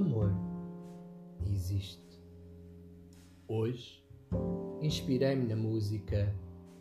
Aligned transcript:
amor 0.00 0.34
existe. 1.46 2.18
Hoje 3.46 4.02
inspirei-me 4.80 5.46
na 5.46 5.56
música 5.56 6.34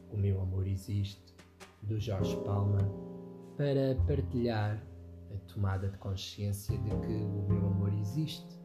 O 0.09 0.15
Meu 0.15 0.41
Amor 0.41 0.65
Existe, 0.65 1.35
do 1.81 1.99
Jorge 1.99 2.37
Palma, 2.45 2.79
para 3.57 3.95
partilhar 4.07 4.81
a 5.35 5.37
tomada 5.51 5.89
de 5.89 5.97
consciência 5.97 6.77
de 6.77 6.89
que 6.89 7.13
o 7.13 7.45
meu 7.49 7.67
amor 7.67 7.93
existe 7.93 8.57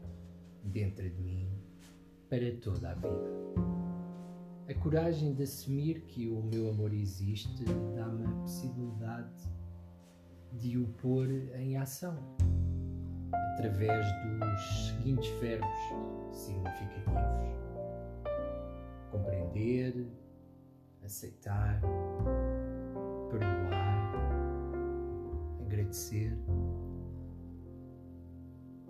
dentro 0.62 1.10
de 1.10 1.20
mim 1.20 1.48
para 2.30 2.54
toda 2.60 2.92
a 2.92 2.94
vida. 2.94 3.34
A 4.68 4.74
coragem 4.74 5.34
de 5.34 5.42
assumir 5.42 6.02
que 6.02 6.28
o 6.28 6.40
meu 6.42 6.70
amor 6.70 6.94
existe 6.94 7.64
dá-me 7.96 8.24
a 8.24 8.30
possibilidade 8.30 9.50
de 10.52 10.78
o 10.78 10.86
pôr 11.02 11.28
em 11.56 11.76
ação 11.76 12.16
através 13.52 14.06
dos 14.22 14.88
seguintes 14.88 15.28
verbos 15.40 15.70
significativos: 16.32 17.12
compreender, 19.10 20.06
aceitar, 21.04 21.80
perdoar, 23.30 24.12
agradecer. 25.60 26.38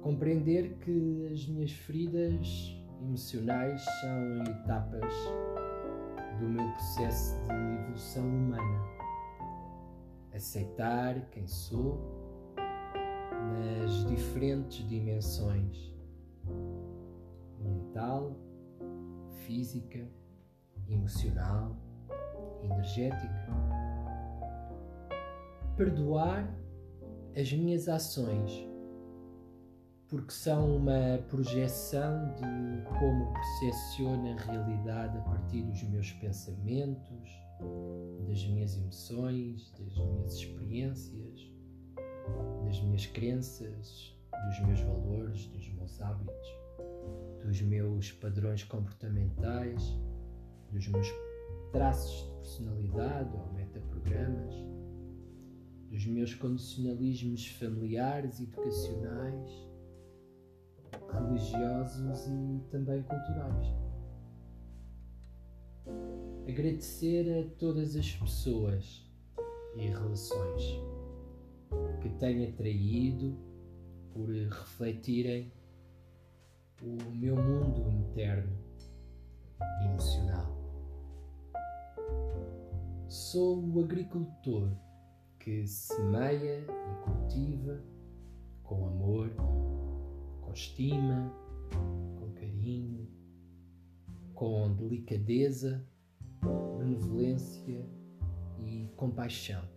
Compreender 0.01 0.77
que 0.81 1.31
as 1.33 1.47
minhas 1.47 1.73
feridas 1.73 2.77
emocionais 3.01 3.83
são 4.01 4.43
etapas 4.45 5.15
do 6.39 6.47
meu 6.47 6.71
processo 6.73 7.35
de 7.47 7.53
evolução 7.53 8.27
humana. 8.27 8.85
Aceitar 10.35 11.21
quem 11.31 11.47
sou 11.47 12.24
nas 13.53 14.05
diferentes 14.07 14.87
dimensões 14.89 15.95
mental, 17.61 18.37
física, 19.47 20.07
emocional, 20.89 21.77
energética. 22.63 23.53
Perdoar 25.77 26.49
as 27.37 27.53
minhas 27.53 27.89
ações, 27.89 28.69
porque 30.09 30.33
são 30.33 30.77
uma 30.77 31.19
projeção 31.29 32.33
de 32.35 32.99
como 32.99 33.33
percepciono 33.33 34.33
a 34.33 34.37
realidade 34.37 35.19
a 35.19 35.21
partir 35.23 35.63
dos 35.63 35.83
meus 35.85 36.13
pensamentos, 36.13 37.29
das 38.29 38.47
minhas 38.47 38.77
emoções, 38.77 39.73
das 39.73 39.97
minhas 39.97 40.35
experiências, 40.35 41.54
das 42.65 42.81
minhas 42.81 43.07
crenças, 43.07 44.15
dos 44.47 44.61
meus 44.67 44.81
valores, 44.81 45.47
dos 45.47 45.69
meus 45.71 46.01
hábitos, 46.01 46.49
dos 47.45 47.61
meus 47.63 48.13
padrões 48.13 48.65
comportamentais, 48.65 49.97
dos 50.73 50.89
meus 50.89 51.09
traços 51.73 52.25
de 52.25 52.35
personalidade 52.39 53.37
ou 53.37 53.53
metaprogramas, 53.53 54.55
dos 55.91 56.07
meus 56.07 56.35
condicionalismos 56.35 57.47
familiares, 57.49 58.41
educacionais, 58.41 59.51
religiosos 61.13 62.27
e 62.27 62.61
também 62.71 63.03
culturais. 63.03 63.67
Agradecer 66.49 67.39
a 67.39 67.59
todas 67.59 67.97
as 67.97 68.11
pessoas 68.13 69.05
e 69.77 69.87
relações 69.89 70.81
que 72.01 72.09
tenho 72.19 72.49
atraído 72.49 73.37
por 74.13 74.29
refletirem 74.29 75.53
o 76.83 77.11
meu 77.11 77.37
mundo 77.37 77.91
interno 77.91 78.53
emocional. 79.85 80.55
Sou 83.09 83.65
o 83.65 83.81
agricultor 83.81 84.71
que 85.39 85.67
semeia 85.67 86.61
e 86.61 87.05
cultiva 87.05 87.83
com 88.63 88.87
amor, 88.87 89.31
com 90.41 90.53
estima, 90.53 91.33
com 92.19 92.33
carinho, 92.33 93.09
com 94.35 94.75
delicadeza, 94.75 95.87
benevolência 96.79 97.87
e 98.67 98.89
compaixão. 98.97 99.74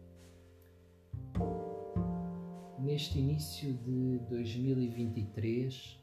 Neste 2.88 3.20
início 3.20 3.74
de 3.74 4.18
2023, 4.30 6.00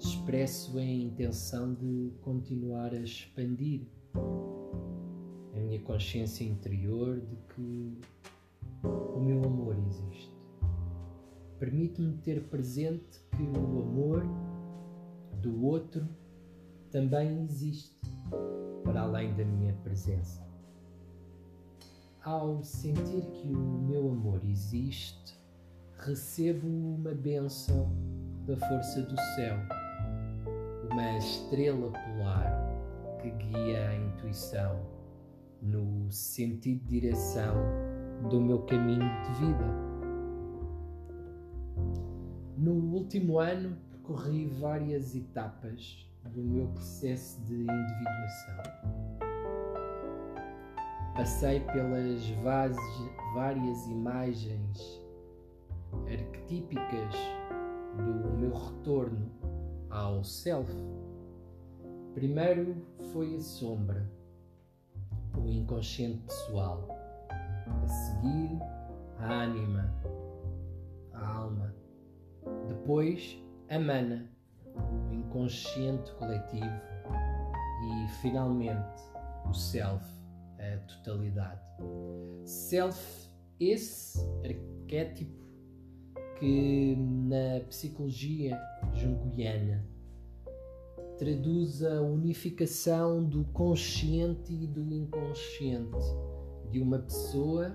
expresso 0.00 0.78
a 0.78 0.82
intenção 0.82 1.74
de 1.74 2.14
continuar 2.22 2.94
a 2.94 2.98
expandir 2.98 3.82
a 5.54 5.60
minha 5.60 5.78
consciência 5.82 6.42
interior 6.44 7.20
de 7.20 7.36
que 7.54 8.00
o 8.82 9.20
meu 9.20 9.44
amor 9.44 9.76
existe. 9.86 10.34
Permite-me 11.58 12.16
ter 12.16 12.42
presente 12.44 13.20
que 13.36 13.42
o 13.42 13.82
amor 13.82 14.24
do 15.42 15.62
outro 15.62 16.08
também 16.90 17.44
existe 17.44 18.00
para 18.82 19.02
além 19.02 19.34
da 19.34 19.44
minha 19.44 19.74
presença. 19.74 20.42
Ao 22.24 22.64
sentir 22.64 23.26
que 23.30 23.48
o 23.48 23.78
meu 23.82 24.10
amor 24.10 24.40
existe, 24.48 25.43
recebo 26.04 26.66
uma 26.68 27.14
bênção 27.14 27.90
da 28.46 28.54
força 28.56 29.00
do 29.00 29.16
céu, 29.34 29.56
uma 30.90 31.16
estrela 31.16 31.90
polar 31.90 32.68
que 33.22 33.30
guia 33.30 33.88
a 33.88 33.96
intuição 33.96 34.80
no 35.62 36.12
sentido 36.12 36.84
de 36.84 37.00
direção 37.00 37.54
do 38.28 38.38
meu 38.38 38.60
caminho 38.66 39.00
de 39.22 39.46
vida. 39.46 39.64
No 42.58 42.72
último 42.72 43.38
ano 43.38 43.74
percorri 43.90 44.46
várias 44.60 45.14
etapas 45.14 46.06
do 46.34 46.42
meu 46.42 46.66
processo 46.66 47.40
de 47.46 47.54
individuação. 47.54 48.62
Passei 51.16 51.60
pelas 51.60 52.28
várias 53.32 53.86
imagens 53.86 55.03
arquetípicas 56.08 57.14
do 57.96 58.36
meu 58.38 58.52
retorno 58.52 59.30
ao 59.90 60.24
self. 60.24 60.70
Primeiro 62.14 62.76
foi 63.12 63.36
a 63.36 63.40
sombra, 63.40 64.10
o 65.36 65.48
inconsciente 65.48 66.18
pessoal. 66.18 66.88
A 67.66 67.88
seguir, 67.88 68.58
a 69.18 69.32
ânima, 69.42 69.94
a 71.12 71.26
alma. 71.26 71.74
Depois, 72.68 73.42
a 73.68 73.78
mana, 73.78 74.30
o 75.10 75.12
inconsciente 75.12 76.12
coletivo. 76.14 76.64
E, 77.84 78.08
finalmente, 78.20 79.02
o 79.48 79.52
self, 79.52 80.04
a 80.58 80.78
totalidade. 80.86 81.60
Self, 82.44 83.28
esse 83.58 84.18
arquétipo 84.44 85.43
que 86.38 86.96
na 86.96 87.60
psicologia 87.68 88.60
junguiana 88.94 89.84
traduz 91.18 91.82
a 91.82 92.00
unificação 92.02 93.24
do 93.24 93.44
consciente 93.46 94.52
e 94.52 94.66
do 94.66 94.92
inconsciente 94.92 96.04
de 96.70 96.80
uma 96.80 96.98
pessoa 96.98 97.74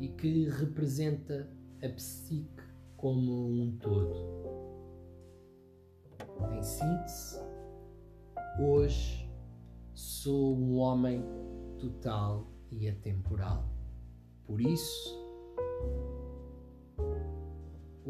e 0.00 0.08
que 0.08 0.48
representa 0.48 1.48
a 1.82 1.88
psique 1.88 2.62
como 2.96 3.48
um 3.48 3.76
todo. 3.78 4.42
Em 6.56 6.62
síntese, 6.62 7.40
hoje 8.60 9.28
sou 9.94 10.56
um 10.56 10.78
homem 10.78 11.24
total 11.78 12.46
e 12.70 12.88
atemporal. 12.88 13.68
Por 14.44 14.60
isso, 14.60 15.22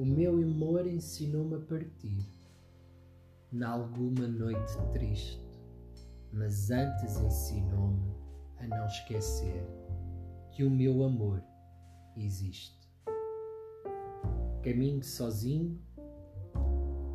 o 0.02 0.04
meu 0.04 0.32
amor 0.34 0.84
ensinou-me 0.84 1.54
a 1.54 1.60
partir, 1.60 2.26
nalguma 3.52 4.26
noite 4.26 4.72
triste, 4.92 5.40
mas 6.32 6.72
antes 6.72 7.20
ensinou-me 7.20 8.12
a 8.58 8.66
não 8.66 8.84
esquecer 8.86 9.64
que 10.50 10.64
o 10.64 10.70
meu 10.70 11.04
amor 11.04 11.40
existe. 12.16 12.92
Caminho 14.64 15.04
sozinho, 15.04 15.80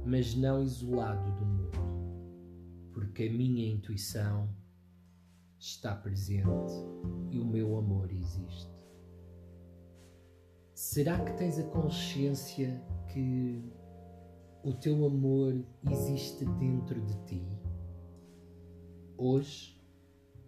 mas 0.06 0.34
não 0.34 0.64
isolado 0.64 1.30
do 1.36 1.46
mundo, 1.46 2.92
porque 2.94 3.24
a 3.24 3.30
minha 3.30 3.70
intuição 3.70 4.48
está 5.60 5.94
presente 5.94 6.72
e 7.32 7.38
o 7.38 7.44
meu 7.44 7.78
amor 7.78 8.10
existe. 8.14 8.77
Será 10.90 11.20
que 11.20 11.34
tens 11.34 11.60
a 11.60 11.64
consciência 11.64 12.82
que 13.10 13.62
o 14.64 14.72
teu 14.72 15.06
amor 15.06 15.54
existe 15.92 16.46
dentro 16.46 17.02
de 17.02 17.14
ti? 17.26 17.46
Hoje, 19.18 19.78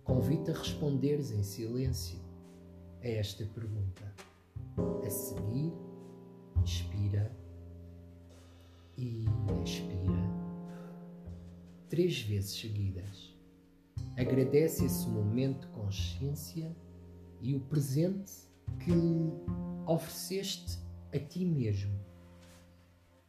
convido 0.01 0.51
a 0.51 0.53
responderes 0.53 1.31
em 1.31 1.43
silêncio 1.43 2.17
a 3.03 3.07
esta 3.09 3.45
pergunta. 3.47 4.15
A 5.05 5.09
seguir, 5.09 5.73
inspira 6.63 7.35
e 8.97 9.25
expira 9.65 10.23
três 11.89 12.21
vezes 12.21 12.51
seguidas. 12.51 13.37
Agradece 14.17 14.85
esse 14.85 15.05
momento 15.09 15.67
de 15.67 15.73
consciência 15.73 16.73
e 17.41 17.53
o 17.53 17.59
presente 17.59 18.48
que 18.79 18.91
ofereceste 19.85 20.79
a 21.13 21.19
ti 21.19 21.45
mesmo 21.45 21.99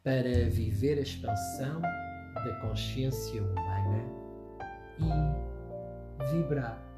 para 0.03 0.49
viver 0.49 0.97
a 0.97 1.01
expansão 1.01 1.81
da 1.81 2.59
consciência 2.61 3.41
humana 3.43 4.03
e 4.99 6.31
vibrar 6.31 6.90